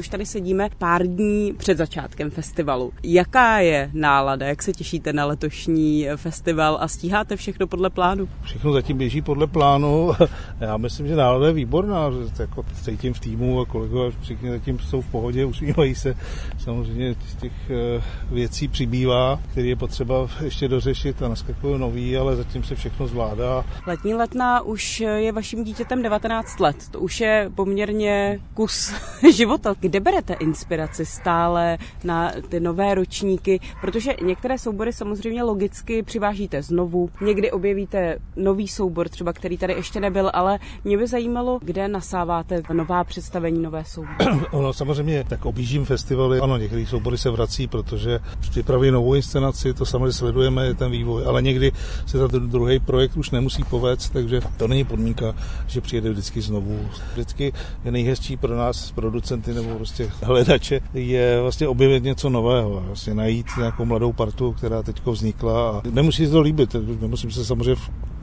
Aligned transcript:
Už 0.00 0.08
tady 0.08 0.26
sedíme 0.26 0.68
pár 0.78 1.06
dní 1.06 1.52
před 1.58 1.78
začátkem 1.78 2.30
festivalu. 2.30 2.92
Jaká 3.02 3.58
je 3.58 3.90
nálada? 3.92 4.46
Jak 4.46 4.62
se 4.62 4.72
těšíte 4.72 5.12
na 5.12 5.24
letošní 5.24 6.08
festival 6.16 6.78
a 6.80 6.88
stíháte 6.88 7.36
všechno 7.36 7.66
podle 7.66 7.90
plánu? 7.90 8.28
Všechno 8.42 8.72
zatím 8.72 8.98
běží 8.98 9.22
podle 9.22 9.46
plánu. 9.46 10.12
Já 10.60 10.76
myslím, 10.76 11.06
že 11.06 11.16
nálada 11.16 11.46
je 11.46 11.52
výborná. 11.52 12.10
Jako 12.38 12.64
cítím 12.82 13.14
v 13.14 13.20
týmu 13.20 13.60
a 13.60 13.66
kolegové 13.66 14.10
všichni 14.20 14.50
zatím 14.50 14.78
jsou 14.78 15.00
v 15.00 15.06
pohodě, 15.06 15.44
usmívají 15.44 15.94
se. 15.94 16.14
Samozřejmě 16.58 17.14
z 17.28 17.34
těch 17.34 17.52
eh, 17.70 18.02
věcí 18.30 18.68
přibývá, 18.68 19.40
které 19.52 19.66
je 19.66 19.76
potřeba 19.76 20.28
ještě 20.44 20.68
dořešit 20.68 21.22
a 21.22 21.28
naskakují 21.28 21.78
nový, 21.78 22.16
ale 22.16 22.36
zatím 22.36 22.64
se 22.64 22.74
všechno 22.74 23.06
zvládá. 23.06 23.64
Letní 23.86 24.14
letná 24.14 24.60
už 24.60 25.00
je 25.00 25.32
vaším 25.32 25.64
dítětem 25.64 26.02
19 26.02 26.60
let. 26.60 26.76
To 26.90 27.00
už 27.00 27.20
je 27.20 27.50
poměrně 27.54 28.40
kus 28.54 28.92
života. 29.36 29.74
Kde 29.80 30.00
berete 30.00 30.34
inspiraci 30.34 31.06
stále 31.06 31.78
na 32.04 32.32
ty 32.48 32.60
nové 32.60 32.94
ročníky? 32.94 33.60
Protože 33.80 34.14
některé 34.22 34.58
soubory 34.58 34.92
samozřejmě 34.92 35.42
logicky 35.42 36.02
přivážíte 36.02 36.62
znovu, 36.62 37.10
někdy 37.20 37.50
objevíte 37.50 38.18
nový 38.36 38.68
soubor, 38.68 39.08
třeba 39.08 39.32
který 39.32 39.58
tady 39.58 39.72
ještě 39.72 40.00
nebyl, 40.00 40.30
ale 40.34 40.58
mě 40.84 40.98
by 40.98 41.06
zajímalo, 41.06 41.58
kde 41.62 41.88
nasáváte 41.88 42.62
nová 42.72 43.04
představení, 43.04 43.62
nové 43.62 43.84
soubory. 43.84 44.40
ono 44.50 44.72
samozřejmě, 44.72 45.24
tak 45.28 45.46
objíždím 45.46 45.84
festivaly, 45.84 46.40
ano, 46.40 46.56
některé 46.56 46.86
soubory 46.86 47.18
se 47.18 47.30
vrací, 47.30 47.66
protože 47.66 48.20
připraví 48.40 48.90
novou 48.90 49.14
inscenaci, 49.14 49.74
to 49.74 49.86
samozřejmě 49.86 50.12
sledujeme, 50.12 50.74
ten 50.74 50.90
vývoj, 50.90 51.22
ale 51.26 51.42
někdy 51.42 51.72
se 52.06 52.28
ten 52.28 52.50
druhý 52.50 52.78
projekt 52.78 53.16
už 53.16 53.30
nemusí 53.30 53.64
povést, 53.64 54.12
takže 54.12 54.40
to 54.56 54.68
není 54.68 54.84
podmínka, 54.84 55.34
že 55.66 55.80
přijede 55.80 56.10
vždycky 56.10 56.40
znovu. 56.40 56.80
Vždycky 57.12 57.52
je 57.84 57.90
nejhezčí 57.90 58.36
pro 58.36 58.56
nás, 58.56 58.92
producenty 58.92 59.54
nebo 59.54 59.67
prostě 59.76 60.10
hledače, 60.22 60.80
je 60.94 61.40
vlastně 61.42 61.68
objevit 61.68 62.04
něco 62.04 62.28
nového, 62.28 62.82
vlastně 62.86 63.14
najít 63.14 63.46
nějakou 63.58 63.84
mladou 63.84 64.12
partu, 64.12 64.52
která 64.52 64.82
teď 64.82 65.06
vznikla 65.06 65.70
a 65.70 65.82
nemusí 65.90 66.26
se 66.26 66.32
to 66.32 66.40
líbit, 66.40 66.76
nemusím 67.00 67.30
se 67.30 67.44
samozřejmě 67.44 67.76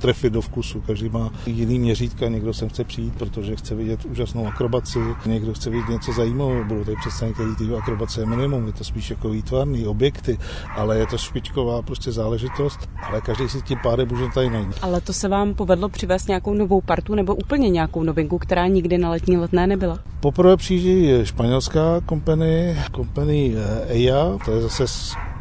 trefit 0.05 0.33
do 0.33 0.41
vkusu. 0.41 0.81
Každý 0.81 1.09
má 1.09 1.31
jiný 1.45 1.79
měřítka, 1.79 2.27
někdo 2.27 2.53
sem 2.53 2.69
chce 2.69 2.83
přijít, 2.83 3.13
protože 3.17 3.55
chce 3.55 3.75
vidět 3.75 4.05
úžasnou 4.05 4.47
akrobaci, 4.47 4.99
někdo 5.25 5.53
chce 5.53 5.69
vidět 5.69 5.89
něco 5.89 6.13
zajímavého, 6.13 6.63
budou 6.63 6.83
tady 6.83 6.97
představit, 6.97 7.33
který 7.33 7.55
ty 7.55 7.75
akrobace 7.75 8.21
je 8.21 8.25
minimum, 8.25 8.67
je 8.67 8.73
to 8.73 8.83
spíš 8.83 9.09
jako 9.09 9.29
výtvarný 9.29 9.87
objekty, 9.87 10.37
ale 10.75 10.97
je 10.97 11.07
to 11.07 11.17
špičková 11.17 11.81
prostě 11.81 12.11
záležitost, 12.11 12.89
ale 13.03 13.21
každý 13.21 13.49
si 13.49 13.61
tím 13.61 13.77
pádem 13.83 14.07
může 14.07 14.25
tady 14.33 14.49
najít. 14.49 14.75
Ale 14.81 15.01
to 15.01 15.13
se 15.13 15.27
vám 15.27 15.53
povedlo 15.53 15.89
přivést 15.89 16.27
nějakou 16.27 16.53
novou 16.53 16.81
partu 16.81 17.15
nebo 17.15 17.35
úplně 17.35 17.69
nějakou 17.69 18.03
novinku, 18.03 18.37
která 18.37 18.67
nikdy 18.67 18.97
na 18.97 19.09
letní 19.09 19.37
letné 19.37 19.67
nebyla? 19.67 19.99
Poprvé 20.19 20.57
přijíždí 20.57 21.09
španělská 21.23 22.01
kompany, 22.05 22.77
kompany 22.91 23.55
EIA, 23.87 24.37
to 24.45 24.51
je 24.51 24.61
zase 24.61 24.85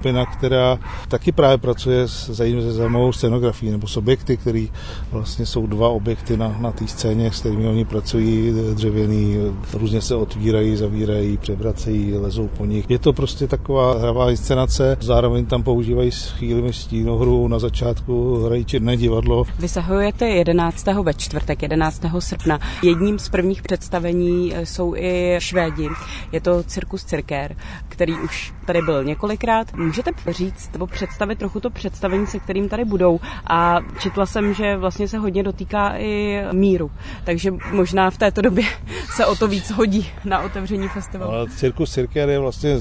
skupina, 0.05 0.27
která 0.27 0.79
taky 1.09 1.33
právě 1.33 1.59
pracuje 1.59 2.09
s 2.09 2.31
zajímavou 2.31 3.13
scenografií 3.13 3.71
nebo 3.71 3.87
s 3.87 3.97
objekty, 3.97 4.37
které 4.37 4.67
vlastně 5.13 5.47
jsou 5.47 5.67
dva 5.67 5.89
objekty 5.89 6.37
na, 6.37 6.57
na 6.61 6.73
té 6.73 6.87
scéně, 6.87 7.33
s 7.33 7.41
kterými 7.41 7.69
oni 7.69 7.85
pracují, 7.85 8.53
dřevěný, 8.75 9.37
různě 9.73 10.01
se 10.01 10.15
otvírají, 10.15 10.77
zavírají, 10.77 11.37
převracejí, 11.37 12.15
lezou 12.15 12.49
po 12.49 12.65
nich. 12.65 12.85
Je 12.89 12.99
to 12.99 13.13
prostě 13.13 13.47
taková 13.47 13.99
hravá 13.99 14.31
inscenace, 14.31 14.97
zároveň 15.01 15.47
tam 15.47 15.63
používají 15.63 16.13
s 16.13 16.31
chvíli 16.31 16.73
stínohru, 16.73 17.49
na 17.49 17.59
začátku 17.59 18.45
hrají 18.45 18.65
černé 18.65 18.97
divadlo. 18.97 19.45
Vysahujete 19.59 20.29
11. 20.29 20.87
ve 21.03 21.15
čtvrtek, 21.15 21.63
11. 21.63 22.03
srpna. 22.19 22.59
Jedním 22.83 23.19
z 23.19 23.29
prvních 23.29 23.63
představení 23.63 24.53
jsou 24.65 24.95
i 24.97 25.37
Švédi. 25.39 25.89
Je 26.33 26.41
to 26.41 26.63
Cirkus 26.63 27.05
Cirkér, 27.05 27.57
který 27.89 28.15
už 28.15 28.55
tady 28.67 28.83
byl 28.83 29.05
několikrát. 29.05 29.67
Můžete 29.95 30.33
říct 30.33 30.73
nebo 30.73 30.87
představit 30.87 31.39
trochu 31.39 31.61
to 31.61 31.71
představení, 31.71 32.27
se 32.27 32.39
kterým 32.39 32.69
tady 32.69 32.85
budou? 32.85 33.21
A 33.47 33.81
četla 33.99 34.27
jsem, 34.27 34.55
že 34.55 34.77
vlastně 34.77 35.09
se 35.09 35.19
hodně 35.19 35.43
dotýká 35.43 35.97
i 35.97 36.43
míru, 36.53 36.91
takže 37.25 37.51
možná 37.73 38.11
v 38.11 38.19
této 38.19 38.43
době 38.43 38.65
se 39.17 39.27
o 39.27 39.37
to 39.37 39.49
víc 39.49 39.71
hodí 39.71 40.11
na 40.25 40.41
otevření 40.41 40.89
festivalu. 40.89 41.47
Cirkus 41.47 41.93
Cirker 41.93 42.29
je 42.29 42.39
vlastně 42.39 42.81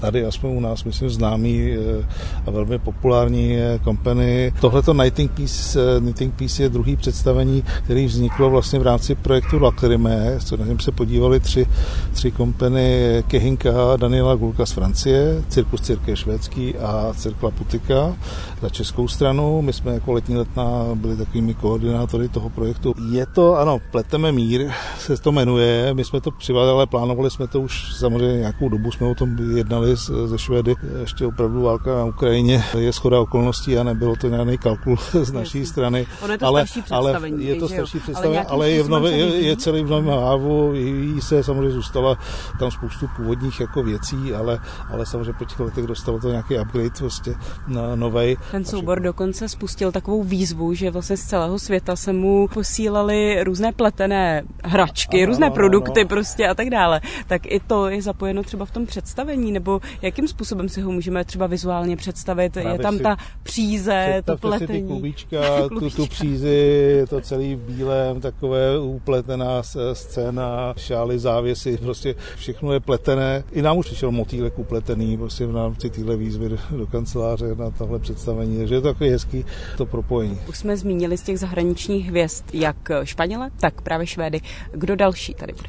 tady 0.00 0.24
aspoň 0.24 0.50
u 0.50 0.60
nás, 0.60 0.84
myslím, 0.84 1.10
známý 1.10 1.72
eh, 1.72 2.06
a 2.46 2.50
velmi 2.50 2.78
populární 2.78 3.56
kompany. 3.84 4.52
Tohleto 4.60 4.94
Nighting 4.94 5.30
Piece, 5.30 5.80
eh, 5.80 6.00
Nighting 6.00 6.34
Piece 6.34 6.62
je 6.62 6.68
druhý 6.68 6.96
představení, 6.96 7.64
který 7.84 8.06
vzniklo 8.06 8.50
vlastně 8.50 8.78
v 8.78 8.82
rámci 8.82 9.14
projektu 9.14 9.58
Lacrime, 9.58 10.36
co 10.44 10.56
na 10.56 10.64
něm 10.64 10.80
se 10.80 10.92
podívali 10.92 11.40
tři, 11.40 11.66
tři 12.12 12.30
kompany 12.30 13.22
Kehinka, 13.26 13.96
Daniela 13.96 14.34
Gulka 14.34 14.66
z 14.66 14.72
Francie, 14.72 15.42
Cirkus 15.48 15.80
Cirke 15.80 16.16
švédský 16.16 16.74
a 16.76 17.12
Cirkla 17.16 17.50
Putika 17.50 18.16
za 18.62 18.68
českou 18.68 19.08
stranu. 19.08 19.62
My 19.62 19.72
jsme 19.72 19.94
jako 19.94 20.12
letní 20.12 20.36
letná 20.36 20.84
byli 20.94 21.16
takovými 21.16 21.54
koordinátory 21.54 22.28
toho 22.28 22.50
projektu. 22.50 22.94
Je 23.12 23.26
to, 23.26 23.58
ano, 23.58 23.78
Pleteme 23.90 24.32
mír 24.32 24.70
se 24.98 25.16
to 25.16 25.32
jmenuje. 25.32 25.94
My 25.94 26.04
jsme 26.04 26.20
to 26.20 26.30
přivádali, 26.30 26.72
ale 26.72 26.86
plánovali 26.86 27.30
jsme 27.30 27.46
to 27.46 27.60
už 27.60 27.94
samozřejmě 27.96 28.38
nějakou 28.38 28.68
dobu, 28.68 28.92
jsme 28.92 29.06
o 29.06 29.14
tom 29.14 29.56
jednali 29.56 29.89
jednali 29.90 30.28
ze 30.28 30.38
Švédy. 30.38 30.74
Ještě 31.00 31.26
opravdu 31.26 31.62
válka 31.62 31.94
na 31.94 32.04
Ukrajině 32.04 32.64
je 32.78 32.92
schoda 32.92 33.20
okolností 33.20 33.78
a 33.78 33.82
nebylo 33.82 34.16
to 34.16 34.28
nějaký 34.28 34.58
kalkul 34.58 34.96
z 35.22 35.32
naší 35.32 35.66
strany. 35.66 36.06
Ono 36.22 36.32
je 36.32 36.38
to 36.38 36.46
ale, 36.46 36.64
ale 36.90 37.28
je 37.36 37.54
to 37.54 37.68
starší 37.68 37.98
představení, 37.98 38.36
ale, 38.36 38.46
ale 38.46 38.70
je, 38.70 38.82
v 38.82 38.88
nové, 38.88 39.10
je, 39.10 39.26
je 39.26 39.56
celý 39.56 39.82
v 39.82 39.90
novém 39.90 40.08
hávu, 40.08 40.72
jí 40.74 41.20
se 41.20 41.42
samozřejmě 41.42 41.70
zůstala 41.70 42.18
tam 42.58 42.70
spoustu 42.70 43.08
původních 43.16 43.60
jako 43.60 43.82
věcí, 43.82 44.34
ale, 44.34 44.58
ale 44.90 45.06
samozřejmě 45.06 45.32
po 45.32 45.44
těch 45.44 45.60
letech 45.60 45.86
dostalo 45.86 46.18
to 46.18 46.30
nějaký 46.30 46.58
upgrade 46.58 46.90
prostě 46.98 47.34
na 47.66 47.96
novej. 47.96 48.36
Ten 48.50 48.64
soubor 48.64 49.00
dokonce 49.00 49.48
spustil 49.48 49.92
takovou 49.92 50.22
výzvu, 50.22 50.74
že 50.74 50.90
vlastně 50.90 51.16
z 51.16 51.24
celého 51.24 51.58
světa 51.58 51.96
se 51.96 52.12
mu 52.12 52.48
posílali 52.48 53.44
různé 53.44 53.72
pletené 53.72 54.42
hračky, 54.64 55.22
ano, 55.22 55.26
různé 55.26 55.46
ano, 55.46 55.54
produkty 55.54 56.00
ano. 56.00 56.08
prostě 56.08 56.48
a 56.48 56.54
tak 56.54 56.70
dále. 56.70 57.00
Tak 57.26 57.46
i 57.46 57.60
to 57.60 57.88
je 57.88 58.02
zapojeno 58.02 58.42
třeba 58.42 58.64
v 58.64 58.70
tom 58.70 58.86
představení, 58.86 59.52
nebo 59.52 59.79
jakým 60.02 60.28
způsobem 60.28 60.68
si 60.68 60.80
ho 60.80 60.92
můžeme 60.92 61.24
třeba 61.24 61.46
vizuálně 61.46 61.96
představit? 61.96 62.52
Právě 62.52 62.72
je 62.72 62.78
tam 62.78 62.98
ta 62.98 63.16
příze, 63.42 64.22
to 64.24 64.36
pletení. 64.36 64.80
Si 64.80 64.86
klubíčka, 64.86 65.68
tu, 65.68 65.90
tu 65.90 66.06
přízi, 66.06 67.04
to 67.08 67.20
celý 67.20 67.54
v 67.54 67.58
bílém, 67.58 68.20
takové 68.20 68.78
upletená 68.78 69.62
scéna, 69.92 70.74
šály, 70.76 71.18
závěsy, 71.18 71.76
prostě 71.76 72.14
všechno 72.36 72.72
je 72.72 72.80
pletené. 72.80 73.44
I 73.52 73.62
nám 73.62 73.78
už 73.78 73.86
přišel 73.86 74.10
motýlek 74.10 74.58
upletený 74.58 75.18
prostě 75.18 75.46
v 75.46 75.56
rámci 75.56 75.90
téhle 75.90 76.16
výzvy 76.16 76.48
do 76.70 76.86
kanceláře 76.86 77.54
na 77.54 77.70
tohle 77.70 77.98
představení, 77.98 78.58
takže 78.58 78.74
je 78.74 78.80
to 78.80 78.88
takový 78.88 79.10
hezký 79.10 79.44
to 79.76 79.86
propojení. 79.86 80.38
Už 80.48 80.58
jsme 80.58 80.76
zmínili 80.76 81.18
z 81.18 81.22
těch 81.22 81.38
zahraničních 81.38 82.08
hvězd, 82.08 82.44
jak 82.52 82.76
Španěle, 83.04 83.50
tak 83.60 83.80
právě 83.80 84.06
Švédy. 84.06 84.40
Kdo 84.72 84.96
další 84.96 85.34
tady 85.34 85.52
bude? 85.52 85.68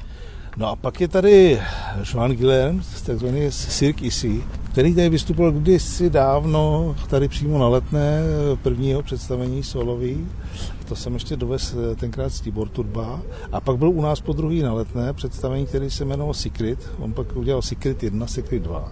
No 0.57 0.67
a 0.67 0.75
pak 0.75 1.01
je 1.01 1.07
tady 1.07 1.61
Joan 2.13 2.31
Guillerm, 2.31 2.81
takzvaný 3.05 3.51
Cirque 3.51 4.01
Issy, 4.01 4.43
který 4.71 4.95
tady 4.95 5.09
vystupoval 5.09 5.51
kdysi 5.51 6.09
dávno, 6.09 6.95
tady 7.09 7.27
přímo 7.27 7.57
na 7.59 7.67
letné 7.67 8.21
prvního 8.63 9.03
představení 9.03 9.63
solový. 9.63 10.27
To 10.87 10.95
jsem 10.95 11.13
ještě 11.13 11.35
dovez 11.35 11.75
tenkrát 11.95 12.29
z 12.29 12.41
Tibor 12.41 12.69
Turba. 12.69 13.21
A 13.51 13.61
pak 13.61 13.77
byl 13.77 13.89
u 13.89 14.01
nás 14.01 14.21
po 14.21 14.33
druhý 14.33 14.61
na 14.61 14.73
letné 14.73 15.13
představení, 15.13 15.65
který 15.65 15.89
se 15.89 16.05
jmenoval 16.05 16.33
Secret. 16.33 16.89
On 16.99 17.13
pak 17.13 17.35
udělal 17.35 17.61
Secret 17.61 18.03
1, 18.03 18.27
Secret 18.27 18.61
2 18.61 18.91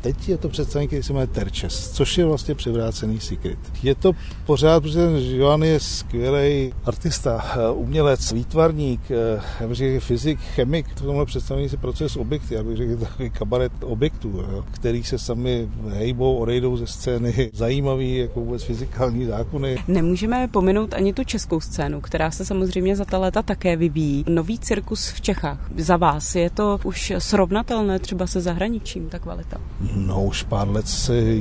teď 0.00 0.28
je 0.28 0.38
to 0.38 0.48
představení, 0.48 0.86
který 0.86 1.02
se 1.02 1.12
jmenuje 1.12 1.26
Terčes, 1.26 1.90
což 1.90 2.18
je 2.18 2.24
vlastně 2.24 2.54
převrácený 2.54 3.20
secret. 3.20 3.58
Je 3.82 3.94
to 3.94 4.12
pořád, 4.46 4.80
protože 4.80 5.36
Johan 5.36 5.62
je 5.62 5.80
skvělý 5.80 6.72
artista, 6.84 7.44
eh, 7.54 7.70
umělec, 7.70 8.32
výtvarník, 8.32 9.00
eh, 9.10 9.42
já 9.60 9.68
bych 9.68 9.76
řekl 9.76 10.00
fyzik, 10.00 10.40
chemik. 10.40 10.86
V 10.88 11.02
tomhle 11.02 11.26
představení 11.26 11.68
se 11.68 11.76
pracuje 11.76 12.08
s 12.08 12.16
objekty, 12.16 12.54
já 12.54 12.62
bych 12.62 12.76
řekl 12.76 12.96
takový 13.00 13.30
kabaret 13.30 13.72
objektů, 13.84 14.44
který 14.70 15.04
se 15.04 15.18
sami 15.18 15.68
hejbou, 15.88 16.36
odejdou 16.36 16.76
ze 16.76 16.86
scény. 16.86 17.50
Zajímavý, 17.54 18.16
jako 18.16 18.40
vůbec 18.40 18.62
fyzikální 18.62 19.26
zákony. 19.26 19.78
Nemůžeme 19.88 20.48
pominout 20.48 20.94
ani 20.94 21.12
tu 21.12 21.24
českou 21.24 21.60
scénu, 21.60 22.00
která 22.00 22.30
se 22.30 22.44
samozřejmě 22.44 22.96
za 22.96 23.04
ta 23.04 23.18
léta 23.18 23.42
také 23.42 23.76
vyvíjí. 23.76 24.24
Nový 24.28 24.58
cirkus 24.58 25.08
v 25.08 25.20
Čechách. 25.20 25.70
Za 25.76 25.96
vás 25.96 26.34
je 26.34 26.50
to 26.50 26.78
už 26.84 27.12
srovnatelné 27.18 27.98
třeba 27.98 28.26
se 28.26 28.40
zahraničím, 28.40 29.08
ta 29.08 29.18
kvalita? 29.18 29.60
No 29.94 30.24
už 30.24 30.42
pár 30.42 30.68
let 30.68 30.86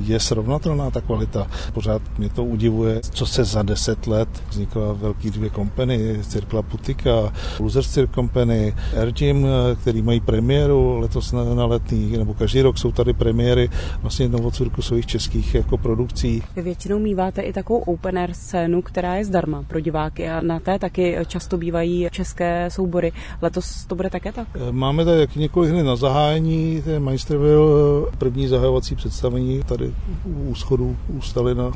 je 0.05 0.19
srovnatelná 0.19 0.91
ta 0.91 1.01
kvalita. 1.01 1.47
Pořád 1.73 2.01
mě 2.17 2.29
to 2.29 2.43
udivuje, 2.43 2.99
co 3.09 3.25
se 3.25 3.43
za 3.43 3.63
deset 3.63 4.07
let 4.07 4.29
vznikla 4.49 4.93
velký 4.93 5.31
dvě 5.31 5.49
kompany, 5.49 6.19
Cirkla 6.23 6.61
Putika, 6.61 7.33
Losers 7.59 7.89
Circle 7.89 8.15
Company, 8.15 8.73
Airgym, 8.97 9.47
který 9.81 10.01
mají 10.01 10.19
premiéru 10.19 10.99
letos 10.99 11.31
na, 11.31 11.43
na 11.43 11.65
letní, 11.65 12.17
nebo 12.17 12.33
každý 12.33 12.61
rok 12.61 12.77
jsou 12.77 12.91
tady 12.91 13.13
premiéry 13.13 13.69
vlastně 14.01 14.29
novocirkusových 14.29 15.05
českých 15.05 15.55
jako 15.55 15.77
produkcí. 15.77 16.43
Vy 16.55 16.61
většinou 16.61 16.99
míváte 16.99 17.41
i 17.41 17.53
takovou 17.53 17.79
open 17.79 18.17
air 18.17 18.33
scénu, 18.33 18.81
která 18.81 19.15
je 19.15 19.25
zdarma 19.25 19.63
pro 19.67 19.79
diváky 19.79 20.29
a 20.29 20.41
na 20.41 20.59
té 20.59 20.79
taky 20.79 21.17
často 21.27 21.57
bývají 21.57 22.07
české 22.11 22.69
soubory. 22.71 23.11
Letos 23.41 23.85
to 23.85 23.95
bude 23.95 24.09
také 24.09 24.31
tak? 24.31 24.47
Máme 24.71 25.05
tady 25.05 25.27
několik 25.35 25.71
hned 25.71 25.83
na 25.83 25.95
zahájení, 25.95 26.81
ten 26.81 27.03
Meisterville, 27.03 28.11
první 28.17 28.38
zahajovací 28.47 28.95
představení 28.95 29.61
tady 29.67 29.93
u 30.25 30.55
schodu 30.55 30.97
u 31.07 31.21
Stalina, 31.21 31.71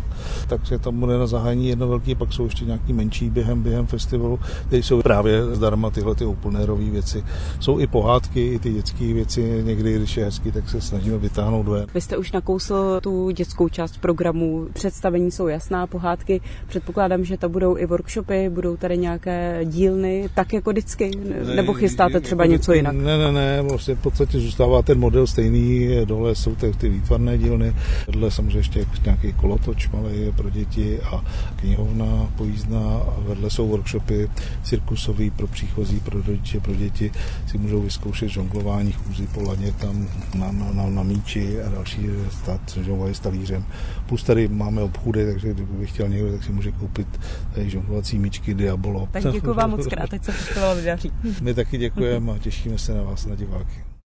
takže 0.47 0.79
tam 0.79 0.99
bude 0.99 1.17
na 1.17 1.27
zahájení 1.27 1.67
jedno 1.67 1.87
velký, 1.87 2.15
pak 2.15 2.33
jsou 2.33 2.43
ještě 2.43 2.65
nějaký 2.65 2.93
menší 2.93 3.29
během, 3.29 3.63
během 3.63 3.87
festivalu, 3.87 4.39
které 4.67 4.83
jsou 4.83 5.01
právě 5.01 5.45
zdarma 5.45 5.89
tyhle 5.89 6.15
ty 6.15 6.25
openerové 6.25 6.89
věci. 6.89 7.23
Jsou 7.59 7.79
i 7.79 7.87
pohádky, 7.87 8.47
i 8.47 8.59
ty 8.59 8.73
dětské 8.73 9.13
věci, 9.13 9.61
někdy, 9.65 9.95
když 9.95 10.17
je 10.17 10.25
hezky, 10.25 10.51
tak 10.51 10.69
se 10.69 10.81
snažíme 10.81 11.17
vytáhnout 11.17 11.65
dvě. 11.65 11.85
Vy 11.93 12.01
jste 12.01 12.17
už 12.17 12.31
nakousl 12.31 12.99
tu 13.01 13.29
dětskou 13.29 13.69
část 13.69 13.97
programu, 13.97 14.67
představení 14.73 15.31
jsou 15.31 15.47
jasná, 15.47 15.87
pohádky, 15.87 16.41
předpokládám, 16.67 17.25
že 17.25 17.37
to 17.37 17.49
budou 17.49 17.77
i 17.77 17.85
workshopy, 17.85 18.49
budou 18.49 18.77
tady 18.77 18.97
nějaké 18.97 19.59
dílny, 19.65 20.29
tak 20.35 20.53
jako 20.53 20.69
vždycky, 20.69 21.11
nebo 21.55 21.73
chystáte 21.73 22.19
třeba 22.19 22.45
něco 22.45 22.73
jinak? 22.73 22.95
Ne, 22.95 23.17
ne, 23.17 23.31
ne, 23.31 23.61
vlastně 23.61 23.95
v 23.95 23.99
podstatě 23.99 24.39
zůstává 24.39 24.81
ten 24.81 24.99
model 24.99 25.27
stejný, 25.27 25.89
dole 26.05 26.35
jsou 26.35 26.52
ty, 26.55 26.71
ty 26.71 26.89
výtvarné 26.89 27.37
dílny, 27.37 27.75
vedle 28.07 28.31
samozřejmě 28.31 28.59
ještě 28.59 28.85
nějaký 29.05 29.33
kolotoč 29.33 29.89
malý 29.89 30.31
pro 30.35 30.49
děti 30.49 30.99
a 31.01 31.23
knihovna 31.55 32.31
pojízdná 32.37 32.97
a 32.97 33.15
vedle 33.19 33.49
jsou 33.49 33.67
workshopy 33.67 34.29
cirkusový 34.63 35.31
pro 35.31 35.47
příchozí, 35.47 35.99
pro 35.99 36.21
rodiče, 36.21 36.59
pro 36.59 36.75
děti 36.75 37.11
si 37.47 37.57
můžou 37.57 37.81
vyzkoušet 37.81 38.29
žonglování, 38.29 38.91
chůzy 38.91 39.27
po 39.27 39.41
laně 39.41 39.71
tam 39.71 40.07
na, 40.35 40.51
na, 40.51 40.71
na, 40.71 40.89
na 40.89 41.03
míči 41.03 41.61
a 41.61 41.69
další 41.69 42.07
stát 42.31 42.61
žonglování 42.81 43.15
s 43.15 43.19
talířem. 43.19 43.65
Plus 44.05 44.23
tady 44.23 44.47
máme 44.47 44.81
obchůdy, 44.81 45.25
takže 45.25 45.53
kdyby 45.53 45.87
chtěl 45.87 46.09
někdo, 46.09 46.31
tak 46.31 46.43
si 46.43 46.51
může 46.51 46.71
koupit 46.71 47.07
tady 47.53 47.69
žonglovací 47.69 48.19
míčky 48.19 48.53
Diabolo. 48.53 49.07
Tak 49.11 49.23
děkuji 49.31 49.53
vám 49.53 49.69
moc 49.71 49.87
krát, 49.87 50.09
teď 50.09 50.23
se 50.23 50.31
festival 50.31 50.75
vydaří. 50.75 51.11
My 51.41 51.53
taky 51.53 51.77
děkujeme 51.77 52.31
a 52.31 52.37
těšíme 52.37 52.77
se 52.77 52.93
na 52.93 53.03
vás, 53.03 53.25
na 53.25 53.35
diváky. 53.35 53.92